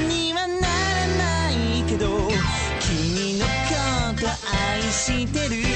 [0.04, 2.06] ンにはならないけど
[2.80, 3.50] 君のこ
[4.20, 4.28] と
[4.72, 5.67] 愛してる。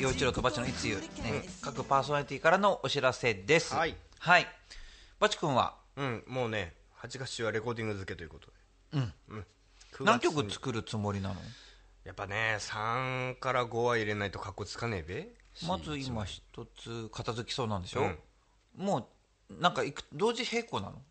[0.00, 1.02] 陽一郎とバチのいつゆ、ね、
[1.60, 3.74] 各パーソナリティからのお知らせです。
[3.74, 4.46] はい、はい、
[5.18, 5.74] バチ君は？
[5.96, 8.52] うんもうね8月中はレコーディング付けということで。
[8.92, 9.12] うん。
[9.30, 9.38] うん。
[9.40, 9.44] 9
[9.90, 11.34] 月何曲作るつもりなの？
[12.04, 15.28] やっぱね3から5は入れないとかっこつかねえべ。
[15.66, 16.42] まず今一
[16.76, 18.18] つ片付きそうなんでしょ、うん。
[18.76, 19.08] も
[19.50, 21.02] うなんかいく同時並行なの？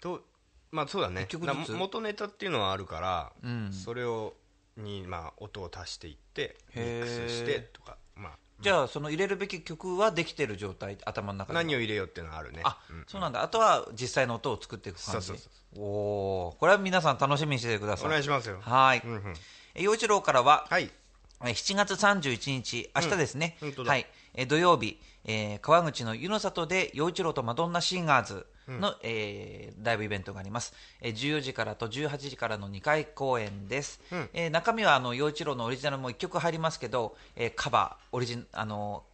[0.00, 0.22] と
[0.70, 1.28] まあそうだね。
[1.68, 3.72] 元ネタっていうのはあるから、うん。
[3.74, 4.32] それを
[4.76, 12.60] にまあ音を足していってミックスしてとかまあじゃあその入れるべき曲はできてる状態頭の中で何を入れようっていうのはあるね。
[12.62, 13.04] あ、うん。
[13.06, 13.42] そうなんだ。
[13.42, 15.26] あとは実際の音を作っていく感じ。
[15.26, 16.56] そうそうおおー。
[16.60, 18.06] これは皆さん楽しみにしててください。
[18.06, 18.58] お願いしますよ。
[18.60, 19.02] はい。
[19.04, 19.34] うんうん。
[19.74, 20.90] え陽一郎からは、はい。
[21.42, 24.06] えー7月31日、明日ですね、うんはい。
[24.34, 34.28] えー土曜日、えー川口の湯の里で陽一郎とマドンナシンガーズの、えーライブイベントがあります、えー14時からと18時からの2回公演です、うん。
[34.32, 39.04] えー中身はあの陽一郎のオリジナルも1曲入りますけど、えーカバーオリジンあの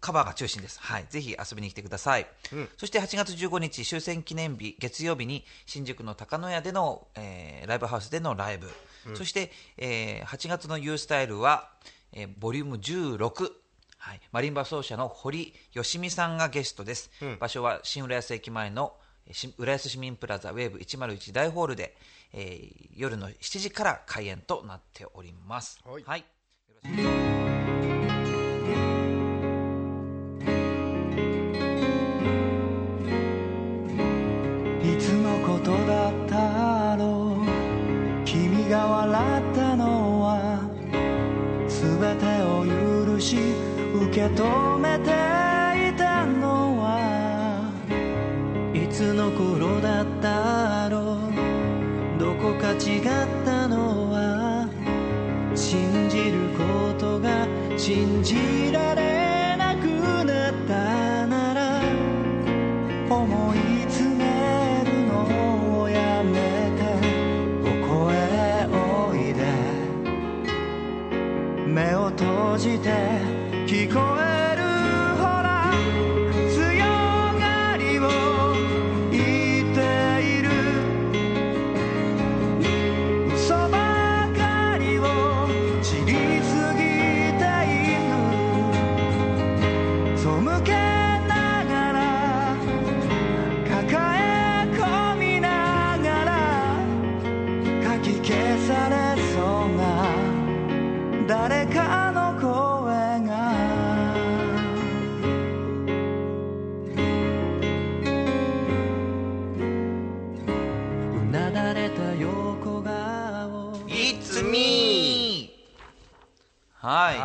[0.00, 2.68] カバーが中心です、はい、ぜひ遊びに来てください、うん。
[2.78, 8.70] そして8月15日終戦記念日月曜日に新宿の高野屋での、えーライブハウスでのライブ、
[9.14, 11.68] そして、えー8月の U スタイルは、
[12.12, 13.50] えーボリューム16
[14.00, 17.38] はい、マリンバ奏者の堀よしみさんがゲストです、うん。
[17.38, 18.94] 場所は新浦安駅前の
[19.58, 21.94] 浦安市民プラザウェーブ101大ホールで、
[22.32, 25.80] えー夜の7時から開演となっております。
[25.84, 26.02] はい。
[26.04, 26.24] はい
[27.46, 27.49] い
[57.80, 59.86] 信じられなく
[60.26, 61.80] なったなら
[63.08, 63.58] 思い
[63.88, 66.82] 詰めるのをやめて
[67.64, 69.40] ここへおいで。
[71.66, 72.90] 目を閉じて
[73.66, 74.59] 聞こえる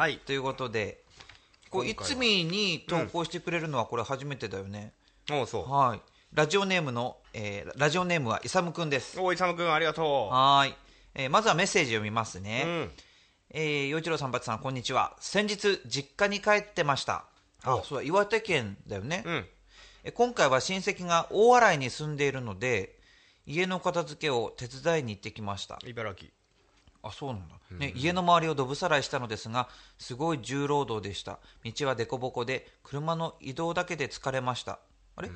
[0.05, 1.03] はい、はいということで、
[1.71, 4.93] こう、今回は It's me に投稿してくれるのはこれ初めてだよね。
[5.31, 6.01] おうそうはい。
[6.31, 9.19] ラジオネームの、えーラジオネームはイサムくんです。
[9.19, 10.75] おいさむくんありがとはーい。
[11.15, 12.63] えーまずはメッセージ読みますうね。
[12.65, 12.91] うん
[13.49, 15.15] えー、洋一郎さん、バチさん、こんにちは。
[15.19, 17.25] 先日、実家に帰ってました。
[17.63, 19.23] あお、そうだ、岩手県だよね。
[19.25, 19.45] うん
[20.03, 22.99] え今回は親戚が大洗に住んでいるので、
[23.47, 25.79] 家の片付けを手伝いに行ってきました。
[25.83, 26.29] 茨城
[27.07, 31.39] あそうなんだ、ね家の周りをどぶさらいしたのですがすごい重労働でした。
[31.63, 34.79] 道は凸凹で車の移動だけで疲れました。
[35.15, 35.29] あれ、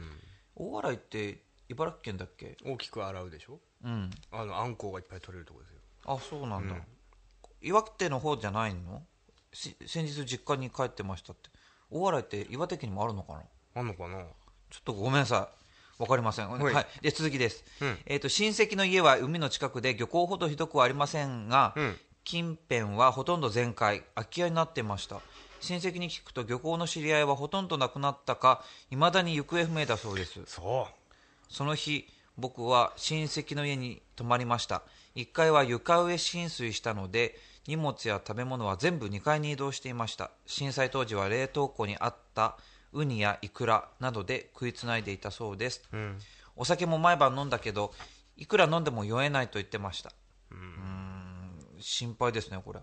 [0.55, 2.57] 大洗って茨城県だっけ？
[2.65, 3.59] 大きく洗うでしょ？
[3.85, 4.09] うん。
[4.31, 5.77] あのあんこうがいっぱい取れるとこですよ。
[6.07, 6.81] あそうなんだ、うん。
[7.61, 9.03] 岩手の方じゃないの？
[9.53, 11.49] し先日実家に帰ってましたって。
[11.91, 13.43] 大洗って岩手県にもあるのかな？
[13.75, 14.23] あんのかな？
[14.71, 15.59] ちょっとごめんなさい。
[15.99, 16.49] わかりません。
[16.49, 16.85] はいい。
[17.01, 17.63] で、続きです。
[17.81, 25.19] うんえっ、と、親戚の家は海の近くで漁港ほどひどくはありませんが、うん近辺はほとんど全壊、空き家になってました。
[25.61, 30.39] 親戚に聞くと漁港の知り合いはほとんどなくなったか、未だに行方不明だそうです。
[30.45, 30.87] そ
[31.49, 34.83] その日、僕は親戚の家に泊まりました。
[35.15, 37.35] 1階は床上浸水したので、
[37.67, 40.29] 荷物や食べ物は全部2階に移動していました。
[40.45, 42.57] 震災当時は冷凍庫にあった
[42.93, 45.81] ウニやイクラなどで食いつないでいたそうです。
[45.91, 46.19] ううん
[46.55, 47.93] お酒も毎晩飲んだけど、
[48.35, 50.11] いくら飲んでも酔えないと言ってました。
[50.51, 52.81] うーん、心配ですね、これ。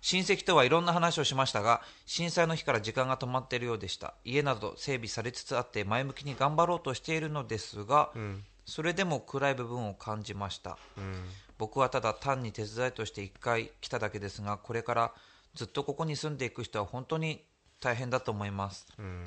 [0.00, 4.14] 親戚とはいろんな話をしましたが、震災の日から時間が止まっているようでした。
[4.24, 10.76] 家など整備されつつあって前向きに頑張ろうとしているのですが、うんそれでも暗い部分を感じました。
[10.96, 11.14] うん
[11.58, 15.12] 僕はただ単に手伝いとして一回来ただけですが、これから
[15.54, 17.44] ずっとここに住んでいく人は本当に
[17.82, 18.86] 大変だと思います。
[18.98, 19.24] うん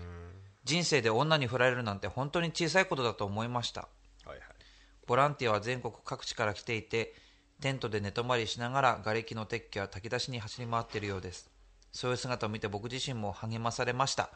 [0.63, 3.81] 人生で女に振られるなんて本当に小さいことだと思いました。
[4.25, 4.39] はいはい
[5.05, 7.13] ボランティアは全国各地から来ていて、
[7.61, 11.47] テントで寝泊まりしながら瓦礫の撤去や炊き出しに走り回っているようです。
[11.91, 14.31] そういう姿を見て僕自身も励まされました。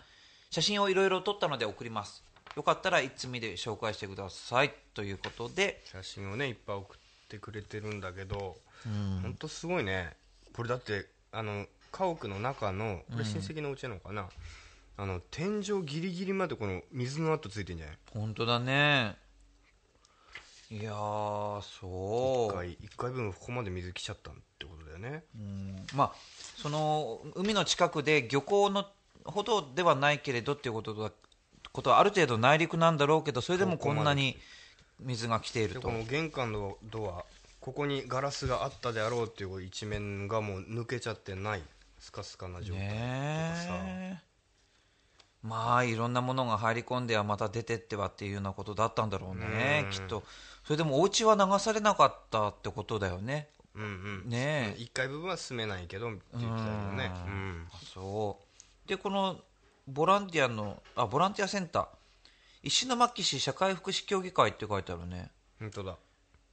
[0.51, 2.23] 写真をいろいろ撮ったので送ります。
[2.55, 4.73] よかったらいつみで紹介してください。
[4.93, 8.57] ということで、写真をねいっぱい送ってくれてるんだけど
[9.21, 10.15] 本当すごいね
[10.53, 14.29] これだってあの家屋の中のこれ親戚のうちなのかな、
[14.97, 17.97] あの天井ギリギリまでこの水の跡ついてんじゃない？
[18.13, 19.15] 本当だね。
[20.71, 22.53] いやー、そう。
[22.53, 25.23] 一回一回分ここまで水来ちゃったってことだよね。
[25.35, 25.85] うん。
[25.95, 26.11] まあ、
[26.57, 28.85] その海の近くで漁港の
[29.25, 31.11] ほどではないけれどっていうことだ
[31.71, 34.37] ことはある程度内陸なんだろうけどそれでもこんなに
[34.99, 35.79] 水が来ていると。
[35.79, 37.25] でこの玄関のドア
[37.59, 41.63] ここにガラスがあったであろうっていう一面がもう抜けちゃってない
[41.99, 44.29] スカスカな状態とかさ、ねえ
[45.41, 49.83] まあいろんなものが入り込んではまた出てってはっていうようなことだったんだろうね。
[49.85, 49.91] うん。
[49.91, 50.23] きっと。
[50.65, 53.49] それでもお家は流されなかったってことだよね。
[53.73, 53.85] うんう
[54.27, 54.29] ん。
[54.29, 54.81] ねえ。
[54.81, 57.11] 1階部分は住めないけどって言ってたけどね。
[57.25, 57.67] ううん。
[57.93, 58.37] そ
[58.85, 58.89] う。
[58.89, 59.39] でこの
[59.87, 61.87] ボランティアのあボランティアセンター。
[62.63, 65.31] 石巻市社会福祉協議会って書いてあるね。
[65.59, 65.95] 本当だ。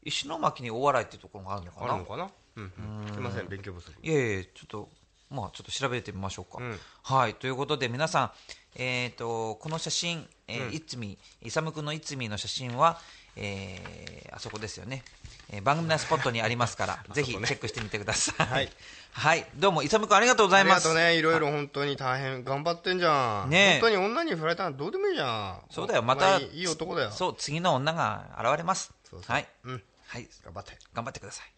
[0.04, 1.94] 石巻に大洗ってところがあるのかな。
[1.94, 2.30] あるのかな？
[2.54, 2.72] うん
[3.08, 3.12] うん。
[3.12, 3.90] すいません勉強不足。
[4.00, 4.88] いえいえちょっと
[5.30, 6.78] まあちょっと調べてみましょうか、うん。
[7.02, 7.34] はい。
[7.34, 8.30] ということで皆さん
[8.78, 13.00] えっ、とこの写真、えーいつみいさむくんのいつみの写真は
[13.34, 15.02] えーあそこですよね、
[15.50, 18.46] えー番組のスポットにありますから ぜひチェックしてみてください。
[18.46, 18.70] はい、
[19.12, 20.88] はい、どうもいさむくんありがとうござあいます。
[20.88, 21.16] りがとうね。
[21.16, 21.22] い。
[21.22, 23.50] ろいろ本当に大変頑張ってんじゃん。
[23.50, 23.80] ねえ。
[23.80, 25.62] 本当に女に振られたらどうでもいいじゃん。
[25.70, 26.02] そうだよ。
[26.02, 27.10] まおた前いい男だよ。
[27.10, 28.92] そう次の女が現れます。
[29.08, 29.32] そうそう。
[29.32, 29.82] はい、うん。
[30.06, 30.78] はい、頑張って。
[30.92, 31.55] 頑張ってください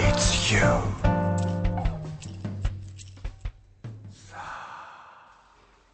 [0.00, 0.60] It's you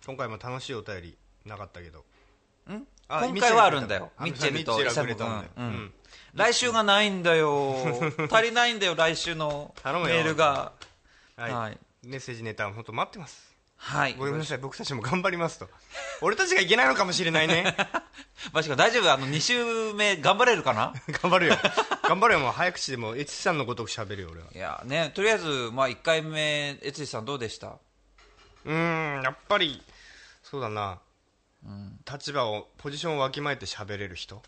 [0.05, 1.17] 今回も楽しいお便り
[1.47, 2.05] なかったけど。
[2.71, 2.75] ん？
[2.75, 4.11] あ今回はあるんだよ。
[4.21, 5.93] ミッチェルとイサ君、
[6.35, 7.77] 来週がないんだよ。
[8.31, 10.73] 足りないんだよ来週のメールが。
[11.37, 11.79] はい、はい。
[12.05, 13.53] メッセージネタ本当待ってます。
[13.77, 14.15] はい。
[14.15, 14.59] ごめんなさい。
[14.59, 15.69] 僕たちも頑張りますと。
[16.21, 17.77] 俺たちがいけないのかもしれないね。
[18.53, 19.13] マジか大丈夫。
[19.13, 20.95] あの2週目頑張れるかな？
[21.23, 21.59] 頑張るよ。
[22.05, 22.41] 頑張るよ。
[22.41, 24.47] もう早口でもエチさんのごとく喋るよ俺は。
[24.55, 27.69] いやねとりあえず、まあ、1回目悦司さんどうでした？
[27.69, 29.83] うーんやっぱり
[30.45, 30.99] そうだな、
[32.11, 34.43] 立場をポジションをわきまえて喋れる人、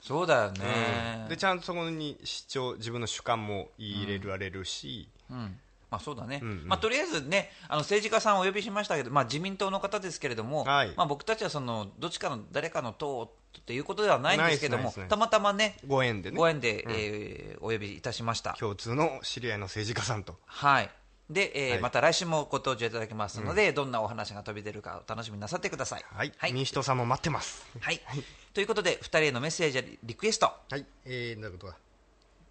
[0.00, 1.26] そうだよね。
[1.28, 5.58] でちゃんとそこに主張自分の主観も入れられるし、うん。
[5.90, 6.68] まあそうだね、うんうん。
[6.68, 10.92] まあ、とりあえずね、あの政治家さんをお呼びしましたけど、まあ、自民党の方ですけれども、はい。
[10.96, 16.36] まあ、僕たちはそのどっちかの誰かの党っていうことではないんですけどもたまたまね、ご縁でね。
[16.36, 18.54] ご縁で、えーお呼びいたしました。
[18.54, 20.36] 共通の知り合いの政治家さんと。
[20.46, 20.90] はい
[21.32, 21.80] で、えーはい。
[21.80, 26.04] また来週もご登場いただきますので、どんなお話が飛び出るかお楽しみになさってください。
[26.14, 26.52] はい、はい。
[26.52, 27.66] 民主党さんも待ってます。
[27.80, 28.00] はい。
[28.54, 30.86] ということで、2人へのメッセージやリクエスト、はい。
[31.04, 31.76] えー、どういうことだ。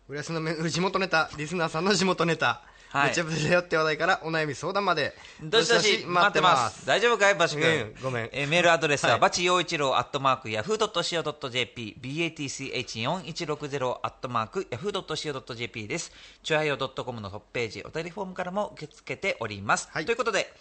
[0.08, 3.10] 浦安のめ地元ネタリスナーさんの地元ネタはい。
[3.10, 5.16] めちゃぶちゃよって話題からお悩み相談まで。
[5.42, 6.86] どしどし待ってます。
[6.86, 8.30] 大丈夫かい、バシ君、うんごめん。
[8.34, 9.20] えーメールアドレスは、はい。
[9.22, 16.12] バチ陽一郎アットマークヤフー .co.jp、batch4110 アットマークヤフー .co.jp です。
[16.44, 19.88] チュアヨ .com のトップページ、お便りフォームからも受け付けております。
[19.94, 20.06] はい。
[20.06, 20.54] ということで、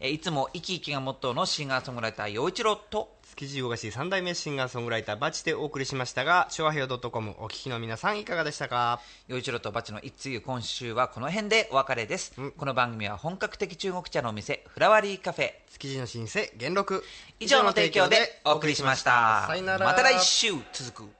[0.00, 9.00] えーいつも生き生きがモットーのシンガーソングライター陽一郎と、築地動かし三代目シンガーソングライターバチでお送りしましたが昭和平洋 .com お聞きの皆さんいかがでしたか？
[9.26, 12.32] 陽一郎とバチの一通今週はこの辺でお別れです。
[12.56, 17.04] この番組は本格的中国茶のお店、フラワリーカフェ、築地の新生元禄。
[17.40, 19.48] 以上の提供でお送りしました。
[19.78, 21.17] また来週続く。